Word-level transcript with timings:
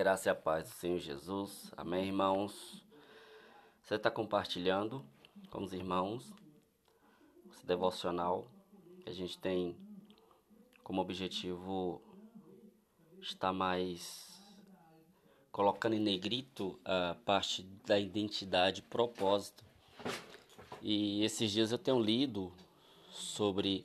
graça 0.00 0.30
e 0.30 0.32
a 0.32 0.34
paz 0.34 0.64
do 0.64 0.74
Senhor 0.76 0.98
Jesus. 0.98 1.70
Amém, 1.76 2.06
irmãos? 2.06 2.82
Você 3.82 3.96
está 3.96 4.10
compartilhando 4.10 5.04
com 5.50 5.62
os 5.62 5.74
irmãos 5.74 6.32
esse 7.50 7.66
devocional 7.66 8.50
que 9.02 9.10
a 9.10 9.12
gente 9.12 9.36
tem 9.36 9.76
como 10.82 11.02
objetivo 11.02 12.00
estar 13.20 13.52
mais 13.52 14.42
colocando 15.52 15.92
em 15.92 16.00
negrito 16.00 16.80
a 16.82 17.14
parte 17.26 17.62
da 17.84 17.98
identidade 17.98 18.80
propósito. 18.80 19.62
E 20.80 21.22
esses 21.22 21.50
dias 21.50 21.72
eu 21.72 21.78
tenho 21.78 22.00
lido 22.00 22.50
sobre 23.10 23.84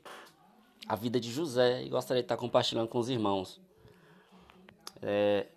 a 0.88 0.96
vida 0.96 1.20
de 1.20 1.30
José 1.30 1.84
e 1.84 1.90
gostaria 1.90 2.24
de 2.24 2.26
estar 2.26 2.38
compartilhando 2.38 2.88
com 2.88 3.00
os 3.00 3.10
irmãos. 3.10 3.60
É, 5.02 5.48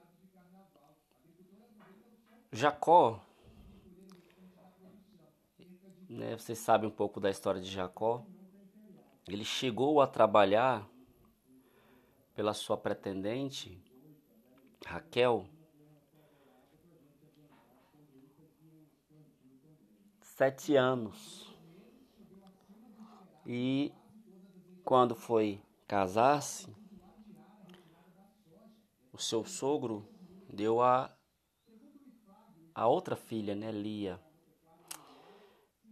Jacó, 2.51 3.21
né, 6.09 6.37
vocês 6.37 6.59
sabem 6.59 6.89
um 6.89 6.93
pouco 6.93 7.21
da 7.21 7.31
história 7.31 7.61
de 7.61 7.71
Jacó. 7.71 8.25
Ele 9.27 9.45
chegou 9.45 10.01
a 10.01 10.07
trabalhar 10.07 10.89
pela 12.35 12.55
sua 12.55 12.79
pretendente, 12.79 13.83
Raquel, 14.87 15.47
sete 20.23 20.77
anos. 20.77 21.55
E 23.45 23.93
quando 24.85 25.15
foi 25.15 25.61
casar-se, 25.87 26.75
o 29.13 29.19
seu 29.19 29.45
sogro 29.45 30.09
deu 30.49 30.81
a, 30.81 31.15
a 32.79 32.87
outra 32.87 33.17
filha, 33.17 33.57
né, 33.57 33.73
Lia. 33.73 34.21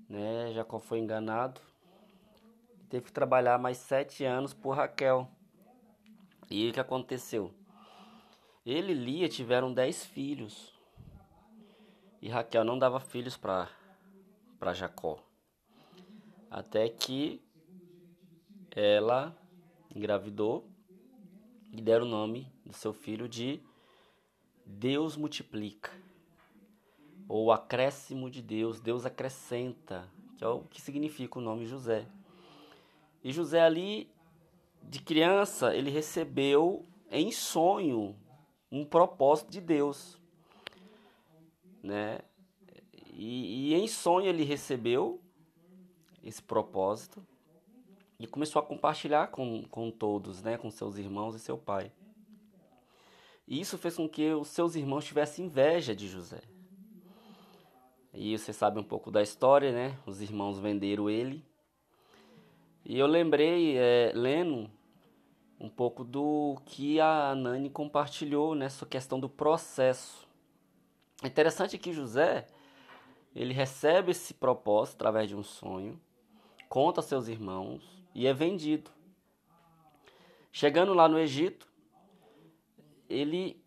Né, 0.08 0.52
Jacó 0.52 0.78
foi 0.78 1.00
enganado. 1.00 1.60
Teve 2.88 3.06
que 3.06 3.12
trabalhar 3.12 3.58
mais 3.58 3.76
sete 3.76 4.24
anos 4.24 4.54
por 4.54 4.76
Raquel. 4.76 5.28
E 6.48 6.70
o 6.70 6.72
que 6.72 6.78
aconteceu? 6.78 7.52
Ele 8.64 8.92
e 8.92 8.94
Lia 8.94 9.28
tiveram 9.28 9.74
dez 9.74 10.04
filhos. 10.04 10.72
E 12.22 12.28
Raquel 12.28 12.62
não 12.62 12.78
dava 12.78 13.00
filhos 13.00 13.36
para 13.36 13.68
Jacó. 14.72 15.18
Até 16.48 16.88
que 16.88 17.42
ela 18.70 19.36
engravidou 19.92 20.70
e 21.72 21.82
deram 21.82 22.06
o 22.06 22.08
nome 22.08 22.46
do 22.64 22.72
seu 22.72 22.92
filho 22.92 23.28
de 23.28 23.60
Deus 24.64 25.16
multiplica, 25.16 25.90
ou 27.28 27.50
acréscimo 27.50 28.30
de 28.30 28.40
Deus, 28.40 28.80
Deus 28.80 29.04
acrescenta, 29.04 30.08
que 30.36 30.44
é 30.44 30.48
o 30.48 30.60
que 30.60 30.80
significa 30.80 31.38
o 31.38 31.42
nome 31.42 31.66
José. 31.66 32.06
E 33.22 33.32
José 33.32 33.60
ali, 33.60 34.08
de 34.82 35.00
criança, 35.00 35.74
ele 35.74 35.90
recebeu 35.90 36.84
em 37.10 37.32
sonho 37.32 38.16
um 38.70 38.84
propósito 38.84 39.50
de 39.50 39.60
Deus, 39.60 40.20
né? 41.82 42.20
E, 43.12 43.70
e 43.70 43.74
em 43.74 43.88
sonho 43.88 44.28
ele 44.28 44.44
recebeu 44.44 45.20
esse 46.22 46.42
propósito 46.42 47.24
e 48.18 48.26
começou 48.26 48.60
a 48.60 48.64
compartilhar 48.64 49.28
com, 49.28 49.62
com 49.64 49.90
todos, 49.90 50.42
né, 50.42 50.56
com 50.58 50.70
seus 50.70 50.96
irmãos 50.96 51.34
e 51.34 51.38
seu 51.38 51.56
pai. 51.56 51.92
E 53.46 53.60
isso 53.60 53.78
fez 53.78 53.96
com 53.96 54.08
que 54.08 54.32
os 54.32 54.48
seus 54.48 54.74
irmãos 54.74 55.04
tivessem 55.04 55.46
inveja 55.46 55.94
de 55.94 56.08
José. 56.08 56.40
E 58.18 58.36
você 58.38 58.50
sabe 58.50 58.80
um 58.80 58.82
pouco 58.82 59.10
da 59.10 59.22
história, 59.22 59.70
né? 59.70 59.98
Os 60.06 60.22
irmãos 60.22 60.58
venderam 60.58 61.10
ele. 61.10 61.44
E 62.82 62.98
eu 62.98 63.06
lembrei, 63.06 63.76
é, 63.76 64.10
lendo 64.14 64.70
um 65.60 65.68
pouco 65.68 66.02
do 66.02 66.56
que 66.64 66.98
a 66.98 67.34
Nani 67.34 67.68
compartilhou 67.68 68.54
nessa 68.54 68.86
questão 68.86 69.20
do 69.20 69.28
processo. 69.28 70.26
É 71.22 71.26
interessante 71.26 71.76
que 71.76 71.92
José, 71.92 72.46
ele 73.34 73.52
recebe 73.52 74.12
esse 74.12 74.32
propósito 74.32 74.94
através 74.94 75.28
de 75.28 75.36
um 75.36 75.42
sonho, 75.42 76.00
conta 76.70 77.00
aos 77.00 77.06
seus 77.06 77.28
irmãos 77.28 78.02
e 78.14 78.26
é 78.26 78.32
vendido. 78.32 78.90
Chegando 80.50 80.94
lá 80.94 81.06
no 81.06 81.18
Egito, 81.18 81.68
ele 83.10 83.62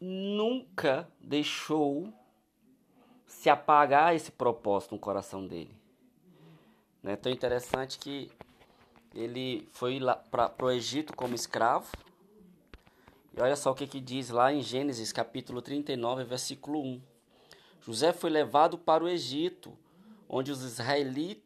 nunca 0.00 1.06
deixou 1.20 2.10
se 3.46 3.50
apagar 3.50 4.12
esse 4.12 4.32
propósito 4.32 4.96
no 4.96 5.00
coração 5.00 5.46
dele. 5.46 5.70
Né? 7.00 7.14
Tão 7.14 7.30
interessante 7.30 7.96
que 7.96 8.28
ele 9.14 9.68
foi 9.70 10.00
lá 10.00 10.16
para 10.16 10.64
o 10.64 10.70
Egito 10.72 11.14
como 11.14 11.32
escravo. 11.32 11.86
E 13.32 13.40
olha 13.40 13.54
só 13.54 13.70
o 13.70 13.74
que, 13.76 13.86
que 13.86 14.00
diz 14.00 14.30
lá 14.30 14.52
em 14.52 14.62
Gênesis 14.62 15.12
capítulo 15.12 15.62
39, 15.62 16.24
versículo 16.24 16.82
1. 16.82 17.00
José 17.82 18.12
foi 18.12 18.30
levado 18.30 18.76
para 18.76 19.04
o 19.04 19.08
Egito, 19.08 19.78
onde 20.28 20.50
os 20.50 20.64
israelitas, 20.64 21.44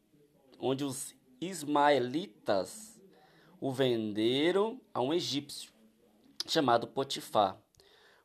onde 0.58 0.86
os 0.86 1.14
ismaelitas 1.38 2.98
o 3.60 3.70
venderam 3.70 4.80
a 4.94 5.02
um 5.02 5.12
egípcio 5.12 5.70
chamado 6.46 6.86
Potifar, 6.86 7.58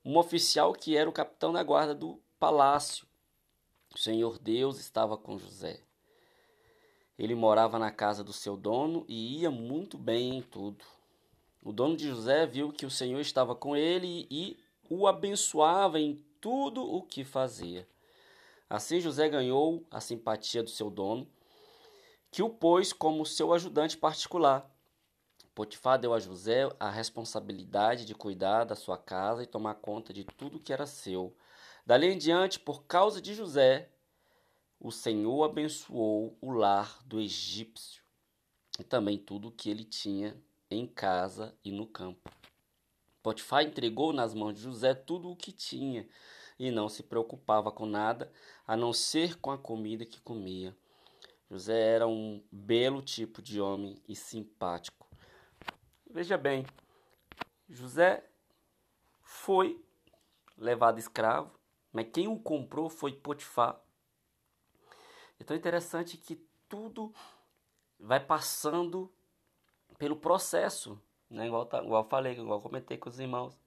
um 0.06 0.18
oficial 0.18 0.72
que 0.72 0.96
era 0.96 1.10
o 1.10 1.14
capitão 1.14 1.52
da 1.52 1.62
guarda 1.62 1.94
do 1.94 2.24
palácio. 2.40 3.06
O 3.96 3.98
Senhor 3.98 4.38
Deus 4.38 4.78
estava 4.78 5.16
com 5.18 5.40
José. 5.40 5.80
Ele 7.18 7.34
morava 7.34 7.80
na 7.80 7.90
casa 7.90 8.26
do 8.26 8.34
seu 8.34 8.58
dono 8.58 9.06
e 9.08 9.40
ia 9.40 9.50
muito 9.50 9.98
bem 9.98 10.36
em 10.36 10.42
tudo. 10.42 10.84
O 11.64 11.72
dono 11.72 11.96
de 11.96 12.06
José 12.06 12.46
viu 12.46 12.74
que 12.74 12.86
o 12.86 12.92
Senhor 12.92 13.22
estava 13.22 13.56
com 13.56 13.74
ele 13.74 14.28
e 14.30 14.60
o 14.90 15.08
abençoava 15.08 15.98
em 15.98 16.22
tudo 16.42 16.84
o 16.84 17.02
que 17.04 17.24
fazia. 17.24 17.88
Assim 18.70 19.00
José 19.00 19.30
ganhou 19.30 19.86
a 19.90 20.02
simpatia 20.02 20.62
do 20.62 20.70
seu 20.70 20.90
dono, 20.90 21.26
que 22.30 22.44
o 22.44 22.50
pôs 22.50 22.92
como 22.92 23.26
seu 23.26 23.54
ajudante 23.54 23.96
particular. 23.96 24.70
Potifar 25.56 25.98
deu 25.98 26.14
a 26.14 26.20
José 26.20 26.70
a 26.78 26.90
responsabilidade 26.90 28.04
de 28.04 28.14
cuidar 28.14 28.66
da 28.66 28.76
sua 28.76 28.98
casa 28.98 29.42
e 29.42 29.48
tomar 29.48 29.76
conta 29.76 30.12
de 30.12 30.26
tudo 30.26 30.60
que 30.60 30.74
era 30.74 30.86
seu. 30.86 31.34
Dali 31.86 32.08
em 32.08 32.18
diante, 32.18 32.60
por 32.60 32.86
causa 32.86 33.22
de 33.22 33.36
José, 33.36 33.90
o 34.80 34.92
Senhor 34.92 35.44
abençoou 35.44 36.36
o 36.42 36.52
lar 36.52 37.00
do 37.06 37.20
egípcio 37.20 38.04
e 38.80 38.84
também 38.84 39.20
tudo 39.20 39.50
o 39.50 39.52
que 39.52 39.70
ele 39.70 39.84
tinha 39.84 40.36
em 40.72 40.88
casa 40.88 41.56
e 41.64 41.72
no 41.72 41.86
campo. 41.86 42.32
Potifar 43.22 43.64
entregou 43.64 44.12
nas 44.12 44.34
mãos 44.34 44.54
de 44.56 44.62
José 44.62 44.96
tudo 44.96 45.30
o 45.30 45.36
que 45.36 45.52
tinha 45.52 46.08
e 46.58 46.72
não 46.72 46.90
se 46.90 47.04
preocupava 47.04 47.72
com 47.72 47.86
nada 47.86 48.32
a 48.66 48.76
não 48.76 48.92
ser 48.92 49.40
com 49.40 49.52
a 49.52 49.58
comida 49.58 50.06
que 50.06 50.20
comia. 50.22 50.76
José 51.52 51.80
era 51.80 52.08
um 52.08 52.44
belo 52.52 53.02
tipo 53.02 53.44
de 53.44 53.62
homem 53.62 54.02
e 54.08 54.16
simpático. 54.16 55.08
Veja 56.10 56.36
bem, 56.36 56.66
José 57.70 58.28
foi 59.22 59.80
levado 60.58 60.98
escravo, 60.98 61.52
mas 61.96 62.10
quem 62.12 62.28
o 62.28 62.38
comprou 62.38 62.90
foi 62.90 63.14
Potifar. 63.14 63.80
Então 65.40 65.56
é 65.56 65.58
interessante 65.58 66.18
que 66.18 66.36
tudo 66.68 67.14
vai 67.98 68.20
passando 68.20 69.10
pelo 69.98 70.18
processo, 70.18 71.02
né? 71.30 71.48
igual, 71.48 71.66
tá, 71.66 71.82
igual 71.82 72.04
eu 72.04 72.10
falei, 72.10 72.34
igual 72.34 72.60
eu 72.60 72.62
comentei 72.62 72.98
com 72.98 73.08
os 73.08 73.18
irmãos, 73.18 73.58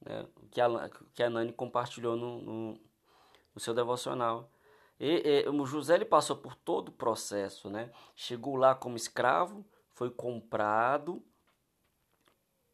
né? 0.00 0.24
que, 0.52 0.60
a, 0.60 0.68
que 1.12 1.20
a 1.20 1.28
Nani 1.28 1.52
compartilhou 1.52 2.14
no, 2.14 2.40
no, 2.40 2.80
no 3.52 3.60
seu 3.60 3.74
devocional. 3.74 4.48
E, 5.00 5.42
e, 5.44 5.48
o 5.48 5.66
José 5.66 5.96
ele 5.96 6.04
passou 6.04 6.36
por 6.36 6.54
todo 6.54 6.90
o 6.90 6.92
processo, 6.92 7.68
né? 7.68 7.90
Chegou 8.14 8.54
lá 8.54 8.72
como 8.72 8.96
escravo, 8.96 9.66
foi 9.94 10.10
comprado, 10.10 11.20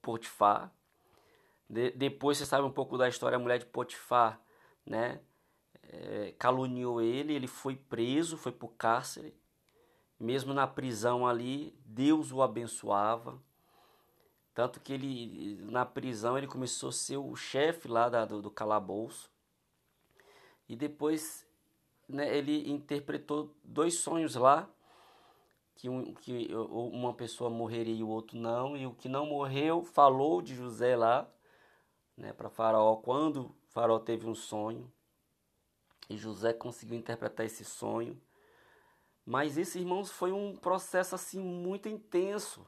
Potifar. 0.02 0.70
De, 1.66 1.90
depois 1.92 2.36
você 2.36 2.44
sabe 2.44 2.66
um 2.66 2.70
pouco 2.70 2.98
da 2.98 3.08
história, 3.08 3.36
a 3.36 3.38
mulher 3.38 3.58
de 3.58 3.64
Potifar, 3.64 4.38
né? 4.88 5.20
É, 5.90 6.34
caluniou 6.38 7.00
ele, 7.00 7.32
ele 7.32 7.46
foi 7.46 7.76
preso, 7.76 8.36
foi 8.36 8.52
para 8.52 8.66
o 8.66 8.70
cárcere. 8.70 9.34
Mesmo 10.18 10.52
na 10.52 10.66
prisão 10.66 11.26
ali, 11.26 11.78
Deus 11.84 12.32
o 12.32 12.42
abençoava. 12.42 13.40
Tanto 14.54 14.80
que 14.80 14.92
ele, 14.92 15.60
na 15.70 15.86
prisão, 15.86 16.36
ele 16.36 16.48
começou 16.48 16.88
a 16.88 16.92
ser 16.92 17.16
o 17.16 17.36
chefe 17.36 17.86
lá 17.86 18.08
da, 18.08 18.24
do, 18.24 18.42
do 18.42 18.50
calabouço. 18.50 19.30
E 20.68 20.74
depois 20.74 21.46
né, 22.08 22.36
ele 22.36 22.68
interpretou 22.70 23.54
dois 23.62 23.94
sonhos 23.94 24.34
lá 24.34 24.68
que, 25.76 25.88
um, 25.88 26.12
que 26.14 26.48
uma 26.52 27.14
pessoa 27.14 27.48
morreria 27.48 27.94
e 27.94 28.02
o 28.02 28.08
outro 28.08 28.36
não, 28.36 28.76
e 28.76 28.84
o 28.84 28.92
que 28.92 29.08
não 29.08 29.26
morreu 29.26 29.84
falou 29.84 30.42
de 30.42 30.54
José 30.54 30.96
lá 30.96 31.30
né, 32.16 32.32
para 32.32 32.50
Faraó 32.50 32.96
quando 32.96 33.54
Faraó 33.78 34.00
teve 34.00 34.28
um 34.28 34.34
sonho. 34.34 34.92
E 36.10 36.16
José 36.16 36.52
conseguiu 36.52 36.98
interpretar 36.98 37.46
esse 37.46 37.64
sonho. 37.64 38.20
Mas 39.24 39.56
esse, 39.56 39.78
irmãos, 39.78 40.10
foi 40.10 40.32
um 40.32 40.56
processo 40.56 41.14
assim 41.14 41.38
muito 41.38 41.88
intenso, 41.88 42.66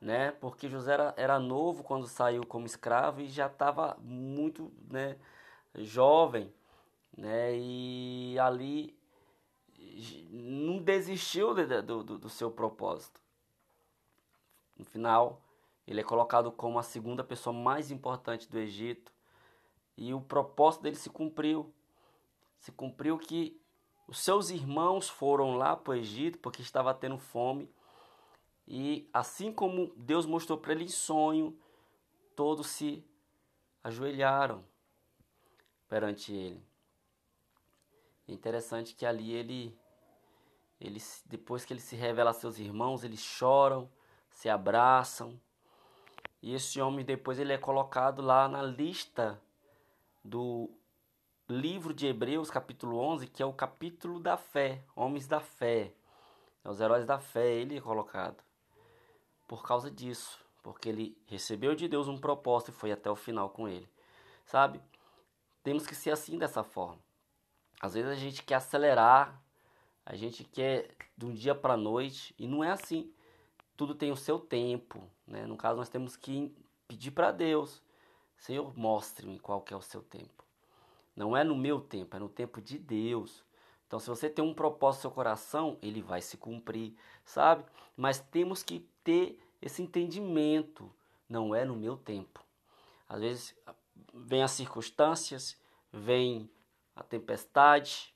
né? 0.00 0.32
Porque 0.32 0.68
José 0.68 0.94
era, 0.94 1.14
era 1.16 1.38
novo 1.38 1.84
quando 1.84 2.08
saiu 2.08 2.44
como 2.44 2.66
escravo 2.66 3.20
e 3.20 3.28
já 3.28 3.46
estava 3.46 3.96
muito, 4.00 4.72
né, 4.90 5.16
jovem, 5.76 6.52
né? 7.16 7.56
E 7.56 8.36
ali 8.40 8.98
não 10.28 10.82
desistiu 10.82 11.54
do, 11.84 12.02
do 12.18 12.28
seu 12.28 12.50
propósito. 12.50 13.20
No 14.76 14.84
final, 14.84 15.40
ele 15.86 16.00
é 16.00 16.04
colocado 16.04 16.50
como 16.50 16.80
a 16.80 16.82
segunda 16.82 17.22
pessoa 17.22 17.54
mais 17.54 17.92
importante 17.92 18.50
do 18.50 18.58
Egito 18.58 19.12
e 19.96 20.14
o 20.14 20.20
propósito 20.20 20.82
dele 20.82 20.96
se 20.96 21.10
cumpriu. 21.10 21.72
Se 22.58 22.72
cumpriu 22.72 23.18
que 23.18 23.60
os 24.06 24.18
seus 24.18 24.50
irmãos 24.50 25.08
foram 25.08 25.56
lá 25.56 25.76
para 25.76 25.92
o 25.92 25.94
Egito 25.94 26.38
porque 26.38 26.62
estava 26.62 26.94
tendo 26.94 27.18
fome. 27.18 27.70
E 28.66 29.08
assim 29.12 29.52
como 29.52 29.92
Deus 29.96 30.26
mostrou 30.26 30.58
para 30.58 30.72
ele 30.72 30.84
em 30.84 30.88
sonho, 30.88 31.58
todos 32.34 32.68
se 32.68 33.04
ajoelharam 33.82 34.64
perante 35.88 36.32
ele. 36.32 36.62
É 38.26 38.32
interessante 38.32 38.94
que 38.94 39.04
ali 39.04 39.32
ele, 39.32 39.76
ele 40.80 41.02
depois 41.26 41.64
que 41.64 41.72
ele 41.72 41.80
se 41.80 41.96
revela 41.96 42.30
a 42.30 42.34
seus 42.34 42.58
irmãos, 42.58 43.04
eles 43.04 43.20
choram, 43.20 43.90
se 44.30 44.48
abraçam. 44.48 45.38
E 46.40 46.54
esse 46.54 46.80
homem 46.80 47.04
depois 47.04 47.38
ele 47.38 47.52
é 47.52 47.58
colocado 47.58 48.22
lá 48.22 48.48
na 48.48 48.62
lista 48.62 49.40
do 50.24 50.70
livro 51.48 51.92
de 51.92 52.06
Hebreus, 52.06 52.50
capítulo 52.50 52.98
11, 52.98 53.26
que 53.26 53.42
é 53.42 53.46
o 53.46 53.52
capítulo 53.52 54.20
da 54.20 54.36
fé, 54.36 54.84
homens 54.94 55.26
da 55.26 55.40
fé, 55.40 55.92
é 56.64 56.68
os 56.68 56.80
heróis 56.80 57.04
da 57.04 57.18
fé, 57.18 57.52
ele 57.52 57.76
é 57.76 57.80
colocado. 57.80 58.42
Por 59.48 59.62
causa 59.62 59.90
disso, 59.90 60.38
porque 60.62 60.88
ele 60.88 61.16
recebeu 61.26 61.74
de 61.74 61.88
Deus 61.88 62.08
um 62.08 62.18
propósito 62.18 62.70
e 62.70 62.74
foi 62.74 62.92
até 62.92 63.10
o 63.10 63.16
final 63.16 63.50
com 63.50 63.68
ele. 63.68 63.88
Sabe? 64.46 64.80
Temos 65.62 65.86
que 65.86 65.94
ser 65.94 66.10
assim 66.10 66.38
dessa 66.38 66.62
forma. 66.62 66.98
Às 67.80 67.94
vezes 67.94 68.10
a 68.10 68.14
gente 68.14 68.42
quer 68.44 68.54
acelerar, 68.54 69.42
a 70.06 70.14
gente 70.14 70.44
quer 70.44 70.94
de 71.16 71.26
um 71.26 71.34
dia 71.34 71.54
para 71.54 71.76
noite 71.76 72.34
e 72.38 72.46
não 72.46 72.62
é 72.62 72.70
assim. 72.70 73.12
Tudo 73.76 73.94
tem 73.94 74.12
o 74.12 74.16
seu 74.16 74.38
tempo, 74.38 75.02
né? 75.26 75.46
No 75.46 75.56
caso 75.56 75.78
nós 75.78 75.88
temos 75.88 76.16
que 76.16 76.54
pedir 76.86 77.10
para 77.10 77.32
Deus, 77.32 77.82
Senhor, 78.42 78.76
mostre-me 78.76 79.38
qual 79.38 79.62
que 79.62 79.72
é 79.72 79.76
o 79.76 79.80
seu 79.80 80.02
tempo. 80.02 80.44
Não 81.14 81.36
é 81.36 81.44
no 81.44 81.54
meu 81.54 81.80
tempo, 81.80 82.16
é 82.16 82.18
no 82.18 82.28
tempo 82.28 82.60
de 82.60 82.76
Deus. 82.76 83.44
Então, 83.86 84.00
se 84.00 84.08
você 84.08 84.28
tem 84.28 84.44
um 84.44 84.52
propósito 84.52 84.98
no 84.98 85.02
seu 85.02 85.10
coração, 85.12 85.78
ele 85.80 86.02
vai 86.02 86.20
se 86.20 86.36
cumprir, 86.36 86.92
sabe? 87.24 87.64
Mas 87.96 88.18
temos 88.18 88.64
que 88.64 88.80
ter 89.04 89.40
esse 89.60 89.80
entendimento. 89.80 90.92
Não 91.28 91.54
é 91.54 91.64
no 91.64 91.76
meu 91.76 91.96
tempo. 91.96 92.44
Às 93.08 93.20
vezes 93.20 93.54
vem 94.12 94.42
as 94.42 94.50
circunstâncias, 94.50 95.56
vem 95.92 96.50
a 96.96 97.04
tempestade 97.04 98.12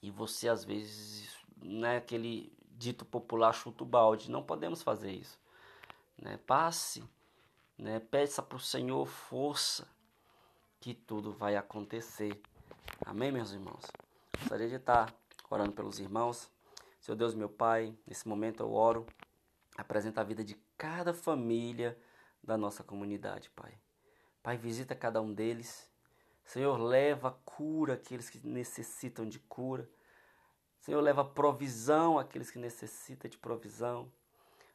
e 0.00 0.08
você 0.08 0.48
às 0.48 0.64
vezes, 0.64 1.34
né, 1.56 1.96
aquele 1.96 2.52
dito 2.70 3.04
popular 3.04 3.52
chuta 3.52 3.82
o 3.82 3.86
balde. 3.86 4.30
Não 4.30 4.44
podemos 4.44 4.84
fazer 4.84 5.10
isso. 5.10 5.36
Né? 6.16 6.38
Passe, 6.46 7.02
né? 7.78 8.00
peça 8.00 8.42
para 8.42 8.56
o 8.56 8.60
Senhor 8.60 9.06
força, 9.06 9.88
que 10.80 10.94
tudo 10.94 11.32
vai 11.32 11.56
acontecer. 11.56 12.40
Amém, 13.04 13.32
meus 13.32 13.52
irmãos? 13.52 13.84
Gostaria 14.38 14.68
de 14.68 14.76
estar 14.76 15.14
orando 15.50 15.72
pelos 15.72 15.98
irmãos. 15.98 16.50
Seu 17.00 17.14
Deus, 17.14 17.34
meu 17.34 17.48
Pai, 17.48 17.96
nesse 18.06 18.26
momento 18.28 18.62
eu 18.62 18.72
oro, 18.72 19.06
apresenta 19.76 20.20
a 20.20 20.24
vida 20.24 20.44
de 20.44 20.54
cada 20.76 21.12
família 21.12 21.98
da 22.42 22.56
nossa 22.56 22.82
comunidade, 22.82 23.50
Pai. 23.50 23.78
Pai, 24.42 24.56
visita 24.56 24.94
cada 24.94 25.20
um 25.20 25.32
deles. 25.32 25.90
Senhor, 26.44 26.78
leva 26.78 27.32
cura 27.44 27.94
àqueles 27.94 28.30
que 28.30 28.46
necessitam 28.46 29.28
de 29.28 29.40
cura. 29.40 29.88
Senhor, 30.80 31.00
leva 31.00 31.24
provisão 31.24 32.18
àqueles 32.18 32.50
que 32.50 32.58
necessitam 32.58 33.28
de 33.28 33.36
provisão. 33.36 34.10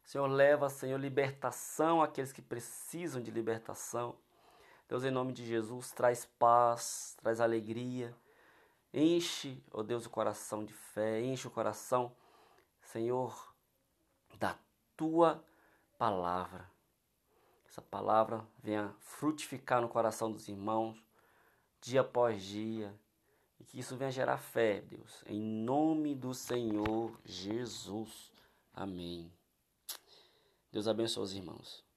Senhor, 0.04 0.28
leva, 0.28 0.70
Senhor, 0.70 1.00
libertação 1.00 2.02
àqueles 2.02 2.34
que 2.34 2.42
precisam 2.42 3.22
de 3.22 3.32
libertação. 3.32 4.16
Deus, 4.88 5.04
em 5.04 5.12
nome 5.12 5.32
de 5.32 5.46
Jesus, 5.46 5.92
traz 5.92 6.26
paz, 6.38 7.16
traz 7.22 7.40
alegria. 7.40 8.16
Enche, 8.94 9.64
ó 9.72 9.80
oh 9.80 9.84
Deus, 9.84 10.06
o 10.06 10.10
coração 10.10 10.66
de 10.66 10.74
fé, 10.74 11.22
enche 11.22 11.48
o 11.48 11.52
coração, 11.52 12.14
Senhor, 12.82 13.56
da 14.38 14.58
tua 14.98 15.42
palavra. 15.98 16.70
Essa 17.66 17.82
palavra 17.82 18.46
venha 18.62 18.94
frutificar 19.00 19.82
no 19.82 19.88
coração 19.88 20.30
dos 20.30 20.50
irmãos, 20.50 21.02
dia 21.80 22.02
após 22.02 22.44
dia, 22.44 22.94
e 23.58 23.64
que 23.64 23.80
isso 23.80 23.96
venha 23.96 24.12
gerar 24.12 24.38
fé, 24.38 24.82
Deus, 24.82 25.24
em 25.26 25.40
nome 25.40 26.14
do 26.14 26.34
Senhor 26.34 27.18
Jesus. 27.24 28.30
Amém. 28.74 29.32
Deus 30.72 30.88
abençoe 30.88 31.24
os 31.24 31.34
irmãos. 31.34 31.91